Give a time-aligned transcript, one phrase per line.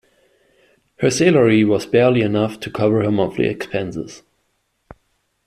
[0.97, 4.23] Her salary was barely enough to cover her monthly expenses.